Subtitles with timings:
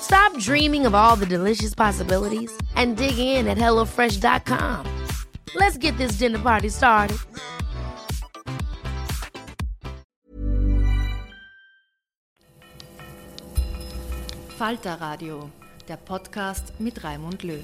[0.00, 4.84] Stop dreaming of all the delicious possibilities and dig in at HelloFresh.com.
[5.54, 7.18] Let's get this dinner party started.
[14.58, 15.50] Falter Radio,
[15.86, 17.62] der Podcast mit Raimund Löw.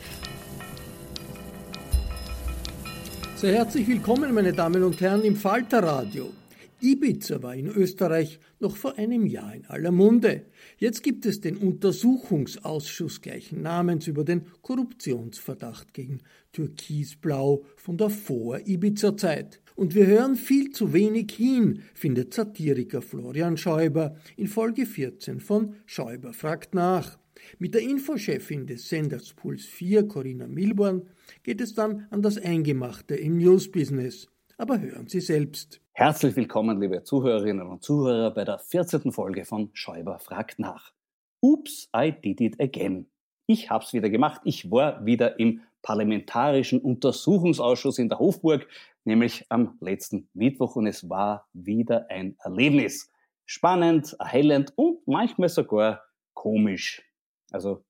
[3.35, 6.33] Sehr herzlich willkommen, meine Damen und Herren, im Falter Radio.
[6.81, 10.47] Ibiza war in Österreich noch vor einem Jahr in aller Munde.
[10.79, 16.21] Jetzt gibt es den Untersuchungsausschuss gleichen Namens über den Korruptionsverdacht gegen
[16.53, 19.61] Türkisblau von der Vor-Ibiza-Zeit.
[19.77, 25.75] Und wir hören viel zu wenig hin, findet Satiriker Florian Schäuber in Folge 14 von
[25.87, 27.19] Schäuber fragt nach.
[27.59, 31.03] Mit der Infochefin des Senders Puls 4, Corinna Milborn,
[31.43, 34.29] geht es dann an das Eingemachte im Newsbusiness.
[34.57, 35.81] Aber hören Sie selbst.
[35.93, 39.11] Herzlich willkommen, liebe Zuhörerinnen und Zuhörer, bei der 14.
[39.11, 40.93] Folge von Schäuber fragt nach.
[41.41, 43.11] Oops, I did it again.
[43.47, 44.43] Ich hab's wieder gemacht.
[44.45, 48.69] Ich war wieder im Parlamentarischen Untersuchungsausschuss in der Hofburg,
[49.05, 53.11] nämlich am letzten Mittwoch und es war wieder ein Erlebnis.
[53.47, 57.03] Spannend, erhellend und manchmal sogar komisch.
[57.51, 57.85] Also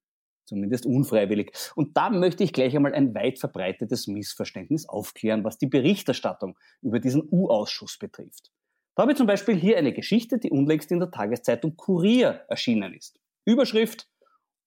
[0.44, 1.53] zumindest unfreiwillig.
[1.75, 7.00] Und da möchte ich gleich einmal ein weit verbreitetes Missverständnis aufklären, was die Berichterstattung über
[7.00, 8.53] diesen U-Ausschuss betrifft.
[8.94, 12.94] Da habe ich zum Beispiel hier eine Geschichte, die unlängst in der Tageszeitung Kurier erschienen
[12.94, 13.19] ist.
[13.44, 14.09] Überschrift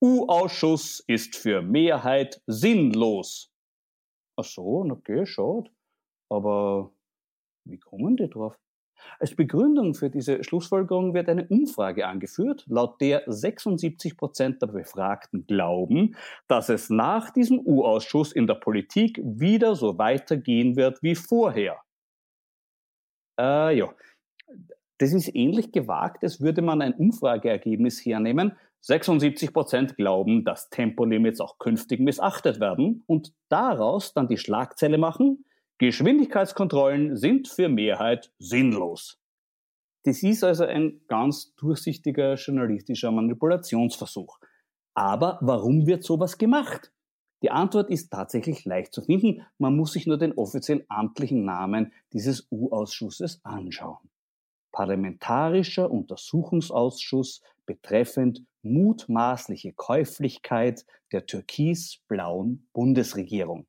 [0.04, 3.52] U-Ausschuss ist für Mehrheit sinnlos.
[4.36, 5.72] Ach so, okay, schaut.
[6.30, 6.92] Aber
[7.66, 8.56] wie kommen die drauf?
[9.20, 15.46] Als Begründung für diese Schlussfolgerung wird eine Umfrage angeführt, laut der 76 Prozent der Befragten
[15.48, 16.16] glauben,
[16.48, 21.78] dass es nach diesem U-Ausschuss in der Politik wieder so weitergehen wird wie vorher.
[23.40, 23.94] Äh, ja,
[24.98, 28.54] das ist ähnlich gewagt, als würde man ein Umfrageergebnis hernehmen.
[28.82, 35.46] 76 Prozent glauben, dass Tempolimits auch künftig missachtet werden und daraus dann die Schlagzeile machen,
[35.80, 39.20] Geschwindigkeitskontrollen sind für Mehrheit sinnlos.
[40.06, 44.40] Das ist also ein ganz durchsichtiger journalistischer Manipulationsversuch.
[44.96, 46.92] Aber warum wird sowas gemacht?
[47.44, 49.46] Die Antwort ist tatsächlich leicht zu finden.
[49.60, 54.10] Man muss sich nur den offiziell amtlichen Namen dieses U-Ausschusses anschauen.
[54.72, 63.68] Parlamentarischer Untersuchungsausschuss betreffend mutmaßliche Käuflichkeit der türkis-blauen Bundesregierung.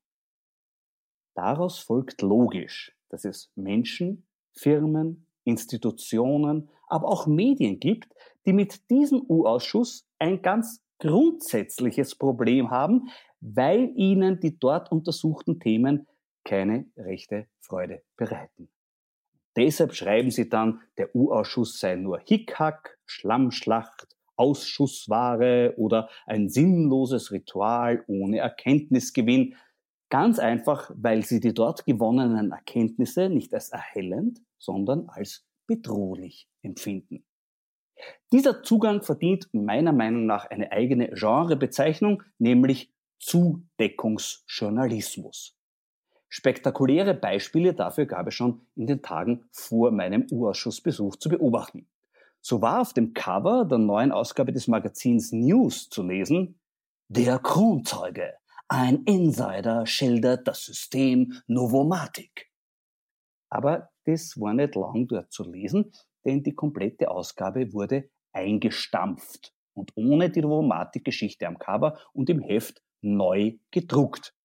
[1.39, 8.13] Daraus folgt logisch, dass es Menschen, Firmen, Institutionen, aber auch Medien gibt,
[8.45, 13.07] die mit diesem U-Ausschuss ein ganz grundsätzliches Problem haben,
[13.39, 16.07] weil ihnen die dort untersuchten Themen
[16.43, 18.67] keine rechte Freude bereiten.
[19.55, 28.03] Deshalb schreiben sie dann, der U-Ausschuss sei nur Hickhack, Schlammschlacht, Ausschussware oder ein sinnloses Ritual
[28.07, 29.55] ohne Erkenntnisgewinn,
[30.09, 37.23] Ganz einfach, weil sie die dort gewonnenen Erkenntnisse nicht als erhellend, sondern als bedrohlich empfinden.
[38.31, 45.55] Dieser Zugang verdient meiner Meinung nach eine eigene Genrebezeichnung, nämlich Zudeckungsjournalismus.
[46.29, 51.87] Spektakuläre Beispiele dafür gab es schon in den Tagen vor meinem U-Ausschussbesuch zu beobachten.
[52.41, 56.59] So war auf dem Cover der neuen Ausgabe des Magazins News zu lesen,
[57.09, 58.35] der Kronzeuge,
[58.69, 62.51] ein Insider schildert das System Novomatic.
[63.49, 65.91] Aber das war nicht lang dort zu lesen,
[66.23, 72.83] denn die komplette Ausgabe wurde eingestampft und ohne die Novomatic-Geschichte am Cover und im Heft
[73.01, 74.35] neu gedruckt.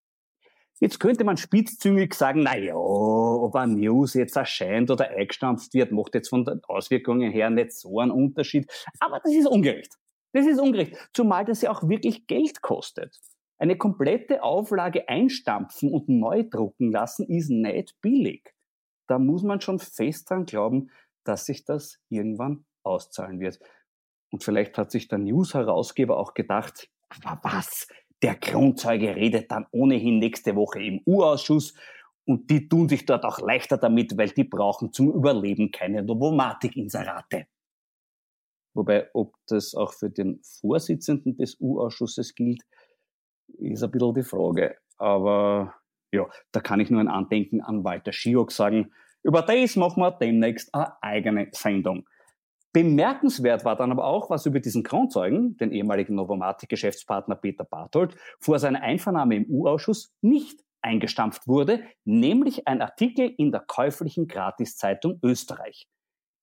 [0.80, 5.92] Jetzt könnte man spitzzüngig sagen, na ja, ob ein News jetzt erscheint oder eingestampft wird,
[5.92, 8.72] macht jetzt von den Auswirkungen her nicht so einen Unterschied.
[9.00, 9.94] Aber das ist ungerecht.
[10.32, 10.96] Das ist ungerecht.
[11.12, 13.20] Zumal das ja auch wirklich Geld kostet.
[13.58, 18.54] Eine komplette Auflage einstampfen und neu drucken lassen ist nicht billig.
[19.06, 20.90] Da muss man schon fest dran glauben,
[21.24, 23.60] dass sich das irgendwann auszahlen wird.
[24.30, 27.86] Und vielleicht hat sich der News-Herausgeber auch gedacht, aber was?
[28.22, 31.74] Der Kronzeuge redet dann ohnehin nächste Woche im U-Ausschuss
[32.24, 37.46] und die tun sich dort auch leichter damit, weil die brauchen zum Überleben keine Novomatik-Inserate.
[38.74, 42.62] Wobei, ob das auch für den Vorsitzenden des U-Ausschusses gilt,
[43.58, 44.76] ist ein bisschen die Frage.
[44.98, 45.74] Aber
[46.12, 48.92] ja, da kann ich nur ein Andenken an Walter Schiok sagen.
[49.22, 52.06] Über das machen wir demnächst eine eigene Sendung.
[52.72, 58.58] Bemerkenswert war dann aber auch, was über diesen Kronzeugen, den ehemaligen Novomatic-Geschäftspartner Peter Barthold, vor
[58.58, 65.86] seiner Einvernahme im U-Ausschuss nicht eingestampft wurde, nämlich ein Artikel in der käuflichen Gratiszeitung Österreich.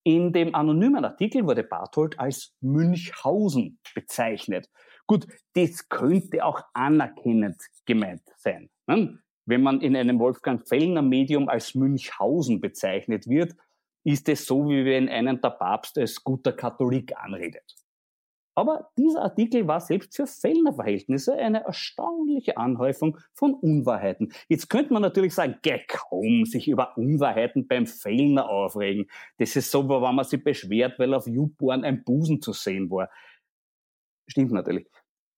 [0.04, 4.70] In dem anonymen Artikel wurde Barthold als Münchhausen bezeichnet.
[5.12, 8.70] Gut, das könnte auch anerkennend gemeint sein.
[8.88, 9.20] Ne?
[9.46, 13.54] Wenn man in einem Wolfgang Fellner Medium als Münchhausen bezeichnet wird,
[14.06, 17.76] ist es so, wie wenn einen der Papst als guter Katholik anredet.
[18.56, 24.32] Aber dieser Artikel war selbst für Fellner Verhältnisse eine erstaunliche Anhäufung von Unwahrheiten.
[24.48, 25.60] Jetzt könnte man natürlich sagen,
[25.90, 29.08] kaum sich über Unwahrheiten beim Fellner aufregen.
[29.40, 33.10] Das ist so, wenn man sich beschwert, weil auf YouPorn ein Busen zu sehen war.
[34.32, 34.88] Stimmt natürlich.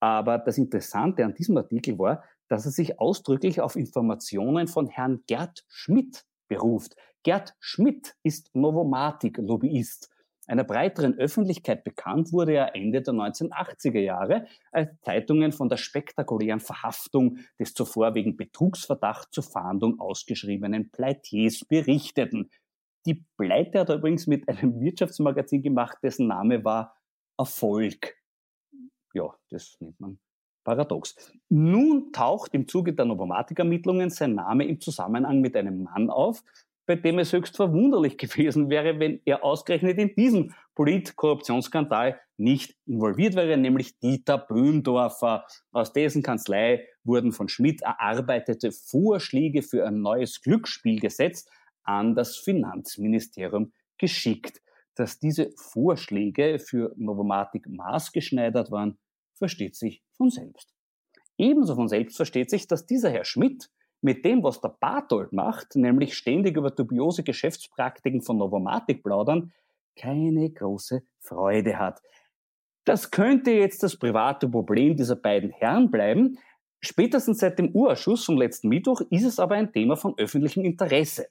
[0.04, 5.24] Aber das Interessante an diesem Artikel war, dass er sich ausdrücklich auf Informationen von Herrn
[5.28, 6.98] Gerd Schmidt beruft.
[7.24, 10.10] Gerd Schmidt ist Novomatic-Lobbyist.
[10.46, 16.60] Einer breiteren Öffentlichkeit bekannt wurde er Ende der 1980er Jahre, als Zeitungen von der spektakulären
[16.60, 22.50] Verhaftung des zuvor wegen Betrugsverdacht zur Fahndung ausgeschriebenen Pleitiers berichteten.
[23.06, 26.98] Die Pleite hat er übrigens mit einem Wirtschaftsmagazin gemacht, dessen Name war
[27.38, 28.18] Erfolg.
[29.14, 30.20] Ja, das nennt man
[30.64, 31.16] paradox.
[31.50, 36.44] Nun taucht im Zuge der Novomatic-Ermittlungen sein Name im Zusammenhang mit einem Mann auf,
[36.86, 43.36] bei dem es höchst verwunderlich gewesen wäre, wenn er ausgerechnet in diesem Politkorruptionsskandal nicht involviert
[43.36, 45.46] wäre, nämlich Dieter Böhmdorfer.
[45.72, 51.46] Aus dessen Kanzlei wurden von Schmidt erarbeitete Vorschläge für ein neues Glücksspielgesetz
[51.84, 54.62] an das Finanzministerium geschickt.
[54.96, 58.98] Dass diese Vorschläge für Novomatic maßgeschneidert waren,
[59.34, 60.74] versteht sich von selbst.
[61.38, 63.70] Ebenso von selbst versteht sich, dass dieser Herr Schmidt
[64.02, 69.54] mit dem, was der Bartold macht, nämlich ständig über dubiose Geschäftspraktiken von Novomatic plaudern,
[69.96, 72.02] keine große Freude hat.
[72.86, 76.38] Das könnte jetzt das private Problem dieser beiden Herren bleiben.
[76.82, 81.28] Spätestens seit dem Urausschuss vom letzten Mittwoch ist es aber ein Thema von öffentlichem Interesse.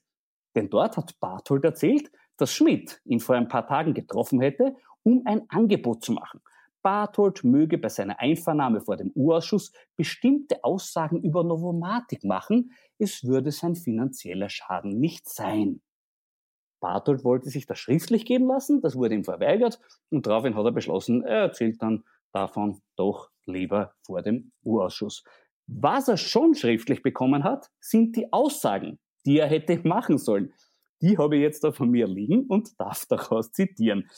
[0.54, 5.22] Denn dort hat Barthold erzählt, dass Schmidt ihn vor ein paar Tagen getroffen hätte, um
[5.26, 6.40] ein Angebot zu machen.
[6.82, 13.52] Barthold möge bei seiner Einvernahme vor dem U-Ausschuss bestimmte Aussagen über Novomatic machen, es würde
[13.52, 15.80] sein finanzieller Schaden nicht sein.
[16.80, 19.78] Barthold wollte sich das schriftlich geben lassen, das wurde ihm verweigert
[20.10, 25.22] und daraufhin hat er beschlossen, er erzählt dann davon doch lieber vor dem U-Ausschuss.
[25.66, 30.52] Was er schon schriftlich bekommen hat, sind die Aussagen, die er hätte machen sollen.
[31.00, 34.08] Die habe ich jetzt da von mir liegen und darf daraus zitieren.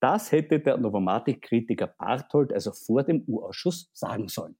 [0.00, 4.56] Das hätte der Novomatic-Kritiker Barthold also vor dem U-Ausschuss sagen sollen.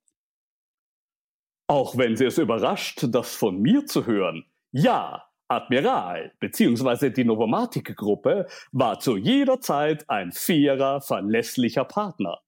[1.69, 4.45] Auch wenn Sie es überrascht, das von mir zu hören.
[4.73, 7.11] Ja, Admiral bzw.
[7.11, 12.41] die Novomatic-Gruppe war zu jeder Zeit ein fairer, verlässlicher Partner.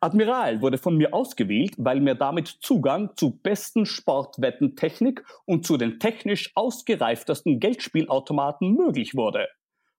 [0.00, 5.98] Admiral wurde von mir ausgewählt, weil mir damit Zugang zu besten Sportwettentechnik und zu den
[5.98, 9.48] technisch ausgereiftesten Geldspielautomaten möglich wurde.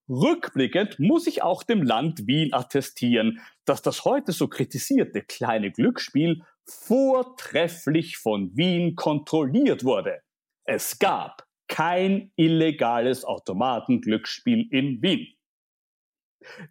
[0.08, 6.42] Rückblickend muss ich auch dem Land Wien attestieren, dass das heute so kritisierte kleine Glücksspiel
[6.64, 10.20] vortrefflich von Wien kontrolliert wurde.
[10.64, 15.37] Es gab kein illegales Automatenglücksspiel in Wien.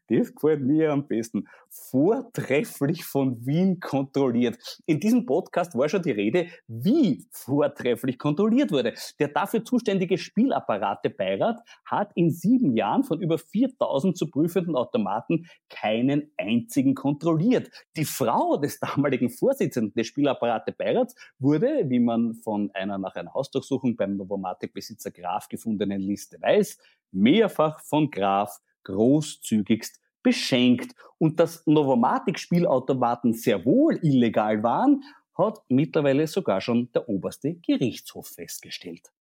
[0.07, 1.47] Das gefällt mir am besten.
[1.69, 4.57] Vortrefflich von Wien kontrolliert.
[4.85, 8.93] In diesem Podcast war schon die Rede, wie vortrefflich kontrolliert wurde.
[9.19, 16.31] Der dafür zuständige Spielapparate-Beirat hat in sieben Jahren von über 4000 zu prüfenden Automaten keinen
[16.37, 17.69] einzigen kontrolliert.
[17.95, 23.95] Die Frau des damaligen Vorsitzenden des Spielapparate-Beirats wurde, wie man von einer nach einer Hausdurchsuchung
[23.97, 26.77] beim Novomatic-Besitzer Graf gefundenen Liste weiß,
[27.11, 30.93] mehrfach von Graf großzügigst beschenkt.
[31.19, 35.03] Und dass Novomatic-Spielautomaten sehr wohl illegal waren,
[35.37, 39.11] hat mittlerweile sogar schon der oberste Gerichtshof festgestellt.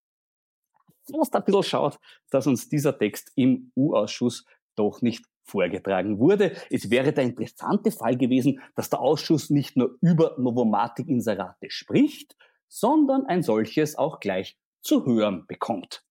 [1.13, 1.99] Was ein bisschen schaut,
[2.31, 4.45] dass uns dieser Text im U-Ausschuss
[4.75, 6.57] doch nicht vorgetragen wurde.
[6.71, 12.37] Es wäre der interessante Fall gewesen, dass der Ausschuss nicht nur über Novomatic-Inserate spricht,
[12.69, 16.06] sondern ein solches auch gleich zu hören bekommt.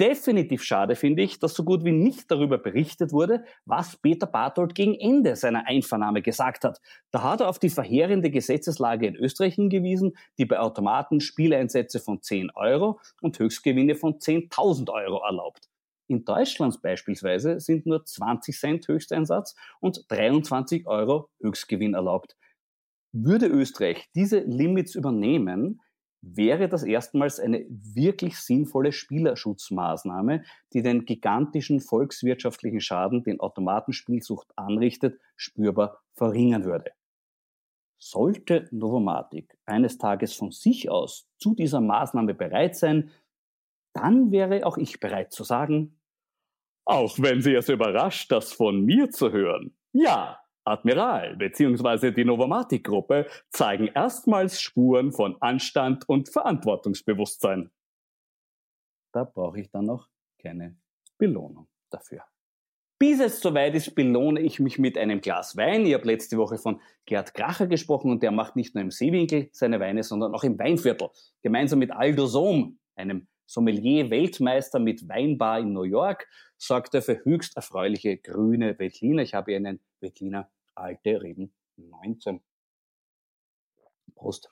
[0.00, 4.74] Definitiv schade finde ich, dass so gut wie nicht darüber berichtet wurde, was Peter Barthold
[4.74, 6.80] gegen Ende seiner Einvernahme gesagt hat.
[7.10, 12.22] Da hat er auf die verheerende Gesetzeslage in Österreich hingewiesen, die bei Automaten Spieleinsätze von
[12.22, 15.68] 10 Euro und Höchstgewinne von 10.000 Euro erlaubt.
[16.08, 22.38] In Deutschland beispielsweise sind nur 20 Cent Höchsteinsatz und 23 Euro Höchstgewinn erlaubt.
[23.12, 25.82] Würde Österreich diese Limits übernehmen,
[26.22, 35.18] wäre das erstmals eine wirklich sinnvolle Spielerschutzmaßnahme, die den gigantischen volkswirtschaftlichen Schaden, den Automatenspielsucht anrichtet,
[35.36, 36.92] spürbar verringern würde.
[37.98, 43.10] Sollte Novomatic eines Tages von sich aus zu dieser Maßnahme bereit sein,
[43.92, 46.00] dann wäre auch ich bereit zu sagen,
[46.86, 49.76] auch wenn Sie es überrascht, das von mir zu hören.
[49.92, 52.12] Ja, Admiral bzw.
[52.12, 57.70] die Novomatic-Gruppe zeigen erstmals Spuren von Anstand und Verantwortungsbewusstsein.
[59.12, 60.08] Da brauche ich dann noch
[60.38, 60.76] keine
[61.18, 62.24] Belohnung dafür.
[62.98, 65.86] Bis es soweit ist, belohne ich mich mit einem Glas Wein.
[65.86, 69.48] Ich habe letzte Woche von Gerd Kracher gesprochen und der macht nicht nur im Seewinkel
[69.52, 71.08] seine Weine, sondern auch im Weinviertel.
[71.42, 77.56] Gemeinsam mit Aldo Sohm, einem Sommelier-Weltmeister mit Weinbar in New York, sorgt er für höchst
[77.56, 79.22] erfreuliche grüne Veltliner.
[79.22, 80.50] Ich habe hier einen Veltliner
[80.80, 82.40] alte Reben 19.
[84.14, 84.50] Prost.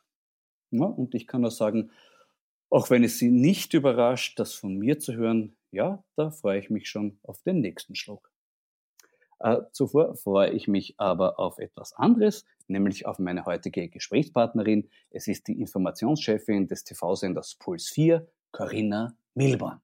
[0.70, 1.90] Ja, und ich kann auch sagen,
[2.70, 6.70] auch wenn es Sie nicht überrascht, das von mir zu hören, ja, da freue ich
[6.70, 8.30] mich schon auf den nächsten Schluck.
[9.40, 14.90] Äh, zuvor freue ich mich aber auf etwas anderes, nämlich auf meine heutige Gesprächspartnerin.
[15.10, 19.80] Es ist die Informationschefin des TV-Senders Puls 4, Corinna Milborn.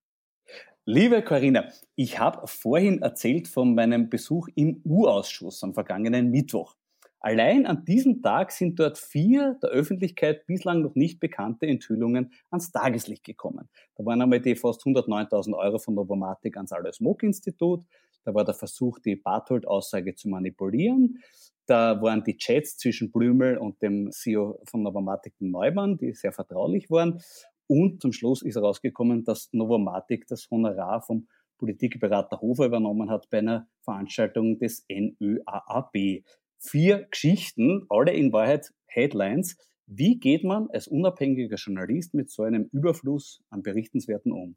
[0.86, 6.76] Liebe Corinna, ich habe vorhin erzählt von meinem Besuch im U-Ausschuss am vergangenen Mittwoch.
[7.20, 12.70] Allein an diesem Tag sind dort vier der Öffentlichkeit bislang noch nicht bekannte Enthüllungen ans
[12.70, 13.70] Tageslicht gekommen.
[13.96, 17.82] Da waren einmal die fast 109.000 Euro von Novomatic ans Alois Mock Institut.
[18.26, 21.22] Da war der Versuch, die Barthold-Aussage zu manipulieren.
[21.64, 26.90] Da waren die Chats zwischen Blümel und dem CEO von Novomatic Neumann, die sehr vertraulich
[26.90, 27.22] waren.
[27.66, 31.28] Und zum Schluss ist herausgekommen, dass Novomatic das Honorar vom
[31.58, 36.24] Politikberater Hofer übernommen hat bei einer Veranstaltung des NÖAAB.
[36.58, 39.56] Vier Geschichten, alle in Wahrheit Headlines.
[39.86, 44.56] Wie geht man als unabhängiger Journalist mit so einem Überfluss an Berichtenswerten um?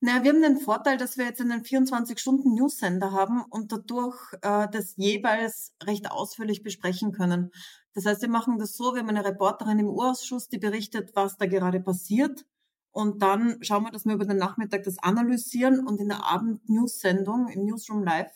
[0.00, 4.94] Naja, wir haben den Vorteil, dass wir jetzt einen 24-Stunden-News-Sender haben und dadurch äh, das
[4.96, 7.50] jeweils recht ausführlich besprechen können.
[7.94, 11.38] Das heißt, wir machen das so, wir haben eine Reporterin im Urausschuss, die berichtet, was
[11.38, 12.44] da gerade passiert.
[12.90, 17.48] Und dann schauen wir, dass wir über den Nachmittag das analysieren und in der Abend-News-Sendung
[17.48, 18.32] im Newsroom Live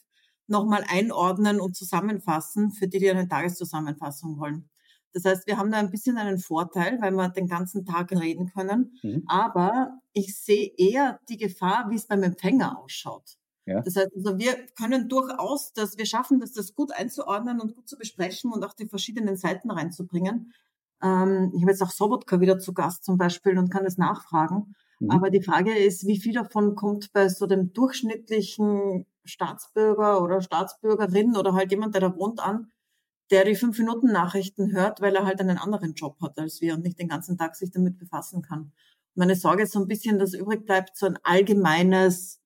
[0.47, 4.71] nochmal einordnen und zusammenfassen für die, die eine Tageszusammenfassung wollen.
[5.12, 8.50] Das heißt, wir haben da ein bisschen einen Vorteil, weil wir den ganzen Tag reden
[8.52, 8.97] können.
[9.02, 9.25] Mhm.
[9.26, 13.37] Aber ich sehe eher die Gefahr, wie es beim Empfänger ausschaut.
[13.67, 13.83] Ja.
[13.83, 17.88] Das heißt, also wir können durchaus, dass wir schaffen, das, das gut einzuordnen und gut
[17.88, 20.52] zu besprechen und auch die verschiedenen Seiten reinzubringen.
[21.02, 24.75] Ähm, ich habe jetzt auch Sobotka wieder zu Gast zum Beispiel und kann das nachfragen.
[24.99, 25.11] Mhm.
[25.11, 31.37] Aber die Frage ist, wie viel davon kommt bei so dem durchschnittlichen Staatsbürger oder Staatsbürgerin
[31.37, 32.71] oder halt jemand, der da wohnt an,
[33.30, 36.75] der die fünf Minuten Nachrichten hört, weil er halt einen anderen Job hat als wir
[36.75, 38.72] und nicht den ganzen Tag sich damit befassen kann.
[39.14, 42.40] Meine Sorge ist so ein bisschen, dass übrig bleibt so ein allgemeines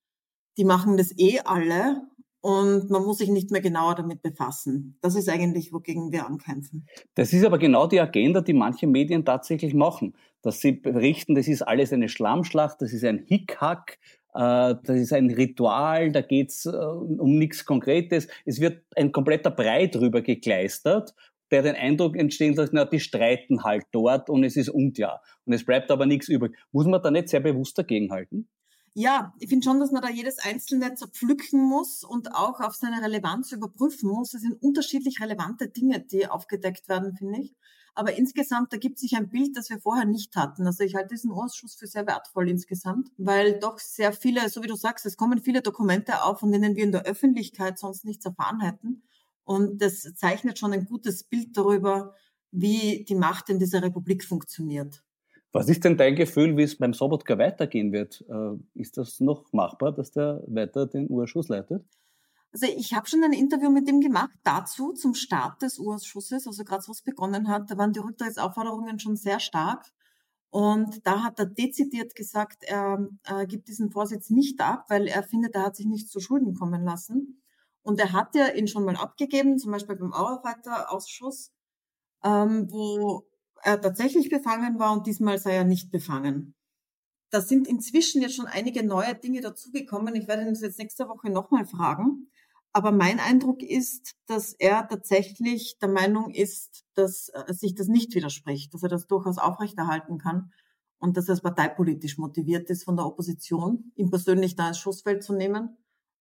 [0.57, 2.03] die machen das eh alle
[2.41, 4.99] und man muss sich nicht mehr genauer damit befassen.
[5.01, 6.87] Das ist eigentlich, wogegen wir ankämpfen.
[7.15, 10.15] Das ist aber genau die Agenda, die manche Medien tatsächlich machen.
[10.43, 13.99] Dass sie berichten, das ist alles eine Schlammschlacht, das ist ein Hickhack,
[14.41, 18.29] das ist ein Ritual, da geht's äh, um nichts Konkretes.
[18.45, 21.15] Es wird ein kompletter Brei drüber gekleistert
[21.51, 25.23] der den Eindruck entstehen lässt, na, die streiten halt dort und es ist unklar.
[25.45, 26.57] Und es bleibt aber nichts übrig.
[26.73, 28.49] Muss man da nicht sehr bewusst dagegenhalten?
[28.95, 33.03] Ja, ich finde schon, dass man da jedes Einzelne zerpflücken muss und auch auf seine
[33.03, 34.35] Relevanz überprüfen muss.
[34.35, 37.55] Es sind unterschiedlich relevante Dinge, die aufgedeckt werden, finde ich.
[37.95, 40.67] Aber insgesamt ergibt sich ein Bild, das wir vorher nicht hatten.
[40.67, 44.67] Also ich halte diesen Ausschuss für sehr wertvoll insgesamt, weil doch sehr viele, so wie
[44.67, 48.25] du sagst, es kommen viele Dokumente auf, von denen wir in der Öffentlichkeit sonst nichts
[48.25, 49.05] erfahren hätten.
[49.45, 52.15] Und das zeichnet schon ein gutes Bild darüber,
[52.51, 55.05] wie die Macht in dieser Republik funktioniert.
[55.53, 58.25] Was ist denn dein Gefühl, wie es beim Sobotka weitergehen wird?
[58.29, 61.85] Äh, ist das noch machbar, dass der weiter den Urschuss leitet?
[62.55, 66.63] Also ich habe schon ein Interview mit ihm gemacht dazu zum Start des Urschusses, also
[66.63, 69.85] gerade was begonnen hat, da waren die Rücktrittsaufforderungen schon sehr stark.
[70.51, 75.25] Und da hat er dezidiert gesagt, er, er gibt diesen Vorsitz nicht ab, weil er
[75.25, 77.43] findet, er hat sich nicht zu Schulden kommen lassen.
[77.83, 81.51] Und er hat ja ihn schon mal abgegeben, zum Beispiel beim Auarbeiterausschuss,
[82.23, 83.27] ähm, wo
[83.65, 86.55] er tatsächlich befangen war und diesmal sei er nicht befangen.
[87.31, 90.15] Da sind inzwischen jetzt schon einige neue Dinge dazugekommen.
[90.15, 92.31] Ich werde ihn jetzt nächste Woche nochmal fragen.
[92.77, 98.75] Aber mein Eindruck ist, dass er tatsächlich der Meinung ist, dass sich das nicht widerspricht,
[98.75, 100.53] dass er das durchaus aufrechterhalten kann
[100.99, 105.35] und dass er parteipolitisch motiviert ist von der Opposition, ihn persönlich da ins Schussfeld zu
[105.35, 105.77] nehmen.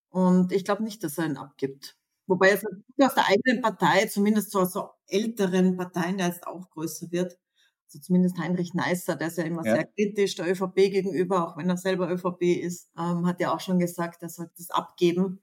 [0.10, 1.98] Und ich glaube nicht, dass er ihn abgibt.
[2.28, 6.70] Wobei es aus der eigenen Partei, zumindest so aus so älteren Parteien, der jetzt auch
[6.70, 7.40] größer wird,
[7.88, 9.74] also zumindest Heinrich Neisser, der ist ja immer ja.
[9.74, 13.60] sehr kritisch der ÖVP gegenüber, auch wenn er selber ÖVP ist, ähm, hat ja auch
[13.60, 15.42] schon gesagt, er sollte das abgeben.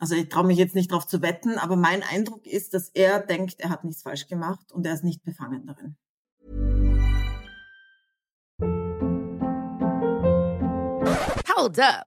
[0.00, 3.18] Also ich traue mich jetzt nicht darauf zu wetten, aber mein Eindruck ist, dass er
[3.18, 5.96] denkt, er hat nichts falsch gemacht und er ist nicht befangen darin.
[11.56, 12.06] Hold up.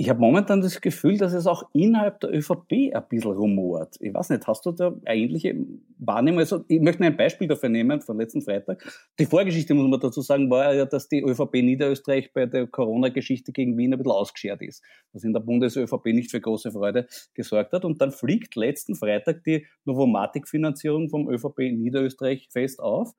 [0.00, 3.96] Ich habe momentan das Gefühl, dass es auch innerhalb der ÖVP ein bisschen rumort.
[4.00, 5.54] Ich weiß nicht, hast du da ähnliche
[5.98, 6.40] Wahrnehmung?
[6.40, 8.82] Also, ich möchte ein Beispiel dafür nehmen von letzten Freitag.
[9.18, 13.52] Die Vorgeschichte, muss man dazu sagen, war ja, dass die ÖVP Niederösterreich bei der Corona-Geschichte
[13.52, 14.82] gegen Wien ein bisschen ausgeschert ist.
[15.12, 17.84] Was in der Bundes-ÖVP nicht für große Freude gesorgt hat.
[17.84, 23.12] Und dann fliegt letzten Freitag die Novomatic-Finanzierung vom ÖVP Niederösterreich fest auf.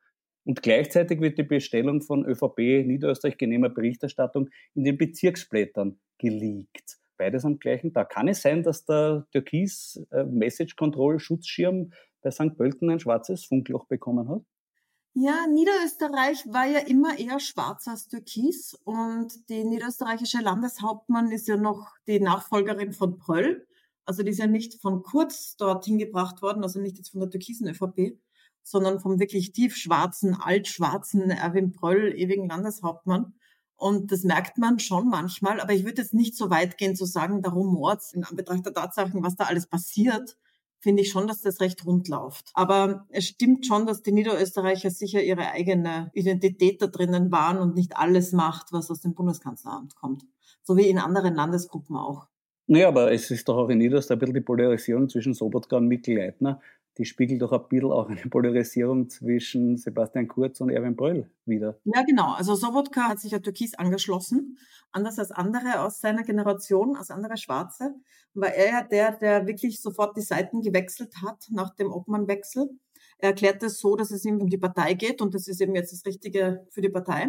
[0.43, 6.97] Und gleichzeitig wird die Bestellung von ÖVP Niederösterreich genehmer Berichterstattung in den Bezirksblättern geleakt.
[7.17, 8.09] Beides am gleichen Tag.
[8.09, 12.55] Kann es sein, dass der Türkis äh, Message Control Schutzschirm bei St.
[12.57, 14.41] Pölten ein schwarzes Funkloch bekommen hat?
[15.13, 21.57] Ja, Niederösterreich war ja immer eher schwarz als Türkis und die niederösterreichische Landeshauptmann ist ja
[21.57, 23.67] noch die Nachfolgerin von Pröll.
[24.05, 27.29] Also die ist ja nicht von Kurz dorthin gebracht worden, also nicht jetzt von der
[27.29, 28.17] türkisen ÖVP,
[28.63, 33.33] sondern vom wirklich tiefschwarzen, altschwarzen Erwin Pröll, ewigen Landeshauptmann.
[33.75, 37.05] Und das merkt man schon manchmal, aber ich würde jetzt nicht so weit gehen zu
[37.05, 40.37] sagen, darum Mords in Anbetracht der Tatsachen, was da alles passiert,
[40.81, 42.51] finde ich schon, dass das recht rund läuft.
[42.53, 47.75] Aber es stimmt schon, dass die Niederösterreicher sicher ihre eigene Identität da drinnen waren und
[47.75, 50.25] nicht alles macht, was aus dem Bundeskanzleramt kommt.
[50.63, 52.27] So wie in anderen Landesgruppen auch.
[52.67, 55.87] Naja, aber es ist doch auch in Niederösterreich ein bisschen die Polarisierung zwischen Sobotka und
[55.87, 56.61] Mikkel Leitner
[56.97, 61.79] die spiegelt doch ein bisschen auch eine Polarisierung zwischen Sebastian Kurz und Erwin Bröll wieder.
[61.85, 62.33] Ja, genau.
[62.33, 64.57] Also Sobotka hat sich ja Türkis angeschlossen,
[64.91, 67.95] anders als andere aus seiner Generation, als andere Schwarze,
[68.33, 72.69] war er ja der, der wirklich sofort die Seiten gewechselt hat nach dem Obmannwechsel.
[73.17, 75.75] Er erklärt es so, dass es ihm um die Partei geht und das ist eben
[75.75, 77.27] jetzt das Richtige für die Partei.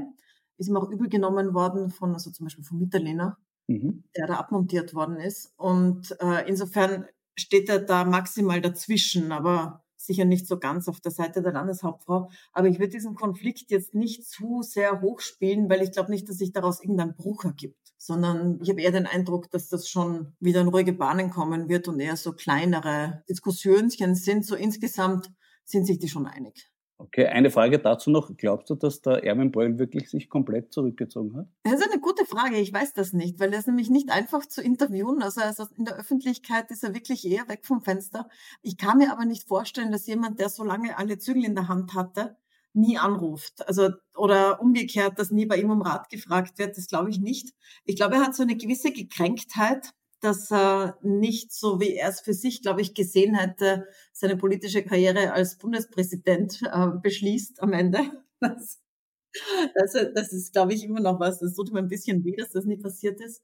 [0.59, 4.05] Ist ihm auch übel genommen worden von, also zum Beispiel von Mitterlehner, mhm.
[4.17, 5.53] der da abmontiert worden ist.
[5.57, 11.13] Und äh, insofern steht er da maximal dazwischen, aber sicher nicht so ganz auf der
[11.13, 12.31] Seite der Landeshauptfrau.
[12.53, 16.39] Aber ich würde diesen Konflikt jetzt nicht zu sehr hochspielen, weil ich glaube nicht, dass
[16.39, 20.61] sich daraus irgendein Bruch ergibt, sondern ich habe eher den Eindruck, dass das schon wieder
[20.61, 24.45] in ruhige Bahnen kommen wird und eher so kleinere Diskussionchen sind.
[24.45, 25.31] So insgesamt
[25.65, 26.72] sind sich die schon einig.
[27.03, 28.31] Okay, eine Frage dazu noch.
[28.37, 31.47] Glaubst du, dass der Erwin Beul wirklich sich komplett zurückgezogen hat?
[31.65, 32.59] Das ist eine gute Frage.
[32.59, 35.21] Ich weiß das nicht, weil er ist nämlich nicht einfach zu interviewen.
[35.21, 38.29] Also, also in der Öffentlichkeit ist er wirklich eher weg vom Fenster.
[38.63, 41.67] Ich kann mir aber nicht vorstellen, dass jemand, der so lange alle Zügel in der
[41.67, 42.37] Hand hatte,
[42.73, 43.67] nie anruft.
[43.67, 46.77] Also, oder umgekehrt, dass nie bei ihm um Rat gefragt wird.
[46.77, 47.53] Das glaube ich nicht.
[47.85, 52.21] Ich glaube, er hat so eine gewisse Gekränktheit dass er nicht so, wie er es
[52.21, 58.01] für sich, glaube ich, gesehen hätte, seine politische Karriere als Bundespräsident äh, beschließt am Ende.
[58.41, 58.81] Das,
[59.75, 61.39] das, das ist, glaube ich, immer noch was.
[61.39, 63.41] Das tut mir ein bisschen weh, dass das nicht passiert ist.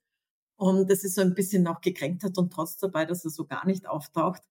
[0.57, 3.47] Und das ist so ein bisschen noch gekränkt hat und trotz dabei, dass er so
[3.47, 4.43] gar nicht auftaucht.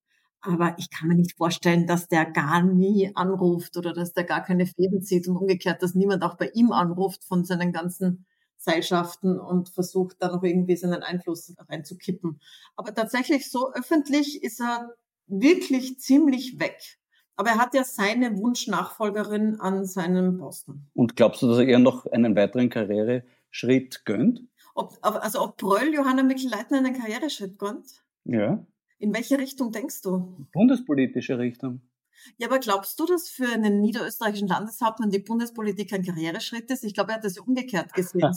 [0.42, 4.42] Aber ich kann mir nicht vorstellen, dass der gar nie anruft oder dass der gar
[4.42, 8.26] keine Fäden zieht und umgekehrt, dass niemand auch bei ihm anruft von seinen ganzen
[8.58, 12.40] Seilschaften und versucht da noch irgendwie seinen Einfluss reinzukippen.
[12.76, 14.96] Aber tatsächlich so öffentlich ist er
[15.28, 16.98] wirklich ziemlich weg.
[17.36, 20.90] Aber er hat ja seine Wunschnachfolgerin an seinem Posten.
[20.94, 24.42] Und glaubst du, dass er ihr noch einen weiteren Karriereschritt gönnt?
[24.74, 28.04] Ob, also ob Bröll Johanna Mikl-Leitner einen Karriereschritt gönnt?
[28.26, 28.66] Ja.
[28.98, 30.48] In welche Richtung denkst du?
[30.52, 31.82] Bundespolitische Richtung.
[32.38, 36.84] Ja, aber glaubst du, dass für einen niederösterreichischen Landeshauptmann die Bundespolitik ein Karriereschritt ist?
[36.84, 38.32] Ich glaube, er hat das ja umgekehrt gesehen.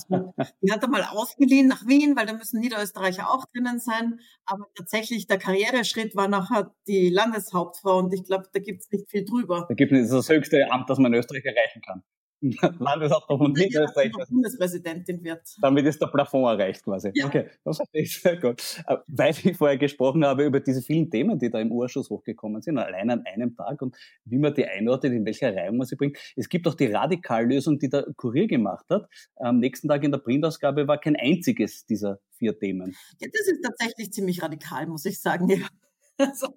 [0.62, 4.20] die hat er mal ausgeliehen nach Wien, weil da müssen Niederösterreicher auch drinnen sein.
[4.44, 9.10] Aber tatsächlich, der Karriereschritt war nachher die Landeshauptfrau und ich glaube, da gibt es nicht
[9.10, 9.66] viel drüber.
[9.68, 12.02] Da gibt es das höchste Amt, das man in Österreich erreichen kann.
[12.40, 14.12] Landeshauptmann von Niederösterreich.
[14.28, 15.42] Bundespräsidentin wird.
[15.60, 17.10] Damit ist der Plafond erreicht quasi.
[17.14, 17.26] Ja.
[17.26, 18.62] Okay, das verstehe ich sehr gut.
[18.86, 22.62] Äh, weil ich vorher gesprochen habe über diese vielen Themen, die da im Urschuss hochgekommen
[22.62, 25.96] sind, allein an einem Tag und wie man die einordnet, in welcher Reihe man sie
[25.96, 26.16] bringt.
[26.36, 29.08] Es gibt auch die Radikallösung, die der Kurier gemacht hat.
[29.36, 32.96] Am nächsten Tag in der Printausgabe war kein einziges dieser vier Themen.
[33.20, 35.48] Ja, das ist tatsächlich ziemlich radikal, muss ich sagen.
[35.48, 35.66] Ja.
[36.18, 36.48] Also,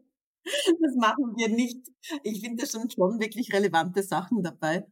[0.82, 1.88] das machen wir nicht.
[2.24, 4.86] Ich finde, da sind schon wirklich relevante Sachen dabei.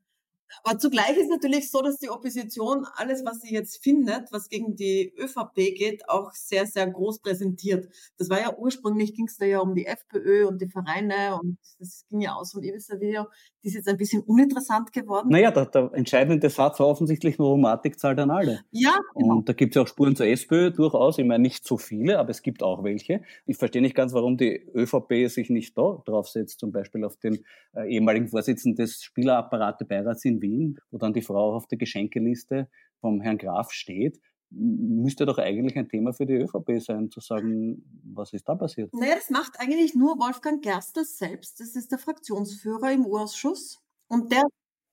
[0.63, 4.75] Aber zugleich ist natürlich so, dass die Opposition alles, was sie jetzt findet, was gegen
[4.75, 7.87] die ÖVP geht, auch sehr, sehr groß präsentiert.
[8.17, 11.57] Das war ja ursprünglich, ging es da ja um die FPÖ und die Vereine und
[11.79, 13.25] das ging ja aus vom Ibiza-Video.
[13.63, 15.29] Die ist jetzt ein bisschen uninteressant geworden.
[15.29, 18.61] Naja, der, der entscheidende Satz war offensichtlich, Novomatic zahlt an alle.
[18.71, 19.35] Ja, genau.
[19.35, 21.17] Und da gibt es ja auch Spuren zur SPÖ durchaus.
[21.17, 23.21] Ich meine, nicht so viele, aber es gibt auch welche.
[23.45, 27.43] Ich verstehe nicht ganz, warum die ÖVP sich nicht da draufsetzt, zum Beispiel auf den
[27.73, 33.21] äh, ehemaligen Vorsitzenden des Spielerapparate-Beirats in Wien, wo dann die Frau auf der Geschenkeliste vom
[33.21, 34.19] Herrn Graf steht,
[34.51, 38.93] müsste doch eigentlich ein Thema für die ÖVP sein, zu sagen, was ist da passiert?
[38.93, 41.59] Naja, das macht eigentlich nur Wolfgang Gerster selbst.
[41.59, 43.79] Das ist der Fraktionsführer im Urausschuss.
[44.09, 44.43] Und der,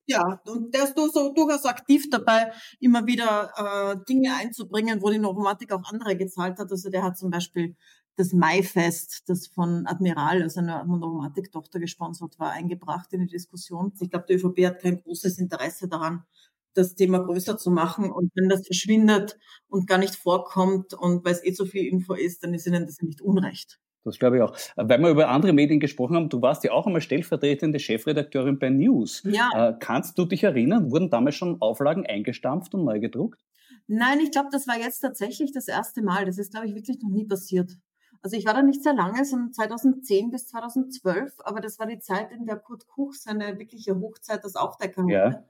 [0.07, 5.73] ja, und der ist durchaus aktiv dabei, immer wieder äh, Dinge einzubringen, wo die Novomatik
[5.73, 6.71] auch andere gezahlt hat.
[6.71, 7.75] Also der hat zum Beispiel
[8.19, 13.93] das Maifest, das von Admiral, also einer Novomatic-Tochter gesponsert war, eingebracht in die Diskussion.
[14.01, 16.25] Ich glaube, die ÖVP hat kein großes Interesse daran,
[16.75, 18.11] das Thema größer zu machen.
[18.11, 22.15] Und wenn das verschwindet und gar nicht vorkommt und weil es eh so viel Info
[22.15, 23.79] ist, dann ist ihnen das ja nicht unrecht.
[24.03, 24.57] Das glaube ich auch.
[24.75, 28.71] Weil wir über andere Medien gesprochen haben, du warst ja auch einmal stellvertretende Chefredakteurin bei
[28.71, 29.23] News.
[29.25, 29.51] Ja.
[29.55, 33.45] Äh, kannst du dich erinnern, wurden damals schon Auflagen eingestampft und neu gedruckt?
[33.87, 36.27] Nein, ich glaube, das war jetzt tatsächlich das erste Mal.
[36.27, 37.73] Das ist, glaube ich, wirklich noch nie passiert.
[38.23, 41.99] Also ich war da nicht sehr lange, sondern 2010 bis 2012, aber das war die
[41.99, 45.13] Zeit, in der Kurt Kuch seine wirkliche Hochzeit als Aufdecker hatte.
[45.13, 45.45] Ja.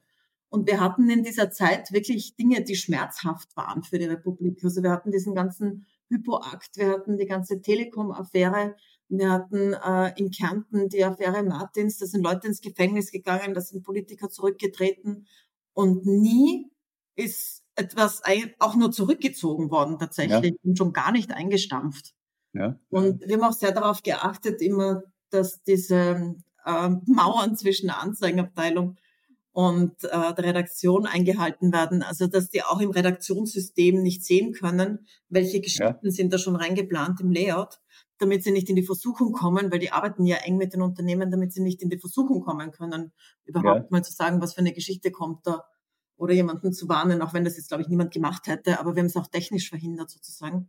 [0.50, 4.64] Und wir hatten in dieser Zeit wirklich Dinge, die schmerzhaft waren für die Republik.
[4.64, 8.74] Also wir hatten diesen ganzen Hypoakt, wir hatten die ganze Telekom-Affäre,
[9.09, 13.61] wir hatten äh, in Kärnten die Affäre Martins, da sind Leute ins Gefängnis gegangen, da
[13.61, 15.26] sind Politiker zurückgetreten
[15.74, 16.70] und nie
[17.14, 18.22] ist etwas
[18.59, 20.59] auch nur zurückgezogen worden tatsächlich ja.
[20.62, 22.14] und schon gar nicht eingestampft.
[22.59, 22.79] Ja.
[22.90, 28.97] Und wir haben auch sehr darauf geachtet, immer, dass diese äh, Mauern zwischen der Anzeigenabteilung
[29.53, 32.03] und äh, der Redaktion eingehalten werden.
[32.03, 36.11] Also dass die auch im Redaktionssystem nicht sehen können, welche Geschichten ja.
[36.11, 37.81] sind da schon reingeplant im Layout,
[38.18, 41.31] damit sie nicht in die Versuchung kommen, weil die arbeiten ja eng mit den Unternehmen,
[41.31, 43.12] damit sie nicht in die Versuchung kommen können,
[43.44, 43.87] überhaupt ja.
[43.90, 45.64] mal zu sagen, was für eine Geschichte kommt da
[46.16, 49.01] oder jemanden zu warnen, auch wenn das jetzt, glaube ich, niemand gemacht hätte, aber wir
[49.01, 50.68] haben es auch technisch verhindert sozusagen.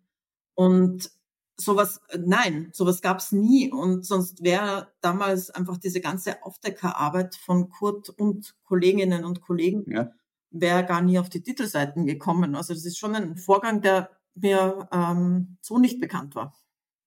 [0.53, 1.11] Und
[1.59, 3.71] sowas, äh, nein, sowas gab es nie.
[3.71, 10.11] Und sonst wäre damals einfach diese ganze Aufdeckerarbeit von Kurt und Kolleginnen und Kollegen ja.
[10.51, 12.55] wäre gar nie auf die Titelseiten gekommen.
[12.55, 16.53] Also das ist schon ein Vorgang, der mir ähm, so nicht bekannt war.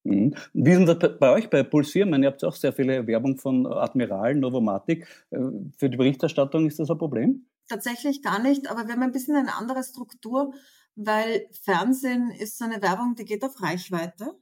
[0.05, 0.35] Mhm.
[0.53, 2.07] Wie ist denn das bei euch bei Pulsier?
[2.07, 5.07] ihr habt auch sehr viele Werbung von Admiral, Novomatic.
[5.31, 5.39] Äh,
[5.77, 7.47] für die Berichterstattung ist das ein Problem?
[7.69, 10.53] Tatsächlich gar nicht, aber wir haben ein bisschen eine andere Struktur
[10.95, 14.39] weil Fernsehen ist so eine Werbung, die geht auf Reichweite.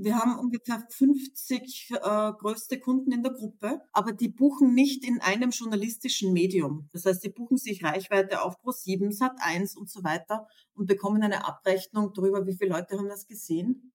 [0.00, 5.20] Wir haben ungefähr 50 äh, größte Kunden in der Gruppe, aber die buchen nicht in
[5.20, 6.88] einem journalistischen Medium.
[6.92, 11.44] Das heißt, die buchen sich Reichweite auf Pro7, Sat1 und so weiter und bekommen eine
[11.48, 13.92] Abrechnung darüber, wie viele Leute haben das gesehen.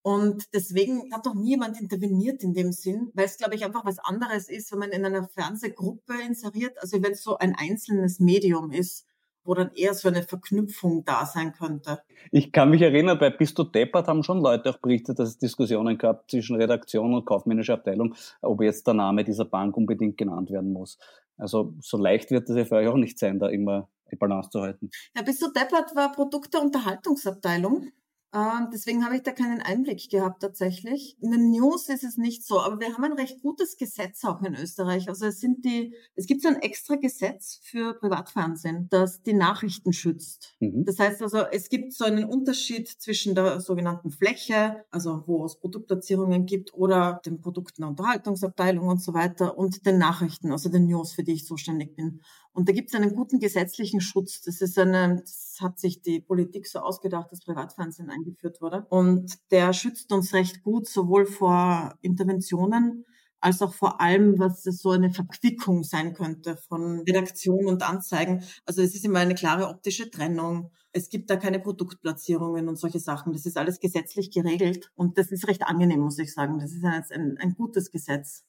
[0.00, 3.98] Und deswegen hat doch niemand interveniert in dem Sinn, weil es, glaube ich, einfach was
[3.98, 8.72] anderes ist, wenn man in einer Fernsehgruppe inseriert, also wenn es so ein einzelnes Medium
[8.72, 9.06] ist
[9.44, 12.00] wo dann eher so eine Verknüpfung da sein könnte.
[12.30, 15.38] Ich kann mich erinnern, bei Bist du deppert haben schon Leute auch berichtet, dass es
[15.38, 20.50] Diskussionen gab zwischen Redaktion und kaufmännischer Abteilung, ob jetzt der Name dieser Bank unbedingt genannt
[20.50, 20.98] werden muss.
[21.36, 24.50] Also so leicht wird es ja für euch auch nicht sein, da immer die Balance
[24.50, 24.90] zu halten.
[25.16, 27.88] Ja, Bist du deppert war Produkte- Unterhaltungsabteilung.
[28.34, 31.18] Ähm, deswegen habe ich da keinen Einblick gehabt tatsächlich.
[31.20, 34.40] In den News ist es nicht so, aber wir haben ein recht gutes Gesetz auch
[34.42, 35.08] in Österreich.
[35.08, 39.92] Also es sind die, es gibt so ein extra Gesetz für Privatfernsehen, das die Nachrichten
[39.92, 40.54] schützt.
[40.60, 40.84] Mhm.
[40.86, 45.58] Das heißt also, es gibt so einen Unterschied zwischen der sogenannten Fläche, also wo es
[45.58, 50.86] Produktplatzierungen gibt, oder den Produkten der Unterhaltungsabteilung und so weiter und den Nachrichten, also den
[50.86, 52.22] News, für die ich zuständig bin.
[52.54, 54.42] Und da gibt es einen guten gesetzlichen Schutz.
[54.42, 58.86] Das ist eine, das hat sich die Politik so ausgedacht, dass Privatfernsehen eingeführt wurde.
[58.90, 63.06] Und der schützt uns recht gut, sowohl vor Interventionen
[63.42, 68.44] als auch vor allem, was so eine Verquickung sein könnte von Redaktion und Anzeigen.
[68.64, 70.70] Also es ist immer eine klare optische Trennung.
[70.92, 73.32] Es gibt da keine Produktplatzierungen und solche Sachen.
[73.32, 76.58] Das ist alles gesetzlich geregelt und das ist recht angenehm, muss ich sagen.
[76.60, 78.44] Das ist ein, ein, ein gutes Gesetz.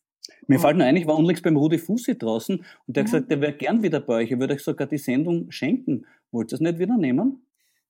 [0.48, 3.32] Mir fällt nur ein, ich war unlängst beim Rudi Fussi draußen und der hat gesagt,
[3.32, 4.32] der wäre gern wieder bei euch.
[4.32, 6.06] Er würde euch sogar die Sendung schenken.
[6.32, 7.46] Wollt ihr es nicht wieder nehmen?